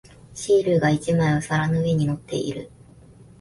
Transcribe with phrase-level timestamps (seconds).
[0.33, 2.71] シールが一枚お皿の上に乗っている。